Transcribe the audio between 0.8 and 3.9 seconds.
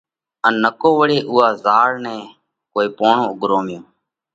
وۯي اُوئا زاۯ نئہ ڪوئي پوڻو اُڳروميو۔